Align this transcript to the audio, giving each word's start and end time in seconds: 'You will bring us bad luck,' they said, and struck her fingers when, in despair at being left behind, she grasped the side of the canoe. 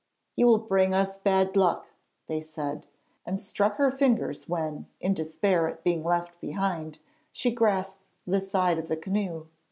'You 0.35 0.47
will 0.47 0.57
bring 0.57 0.95
us 0.95 1.19
bad 1.19 1.55
luck,' 1.55 1.93
they 2.25 2.41
said, 2.41 2.87
and 3.23 3.39
struck 3.39 3.75
her 3.75 3.91
fingers 3.91 4.49
when, 4.49 4.87
in 4.99 5.13
despair 5.13 5.67
at 5.67 5.83
being 5.83 6.03
left 6.03 6.41
behind, 6.41 6.97
she 7.31 7.51
grasped 7.51 8.01
the 8.25 8.41
side 8.41 8.79
of 8.79 8.87
the 8.87 8.97
canoe. 8.97 9.45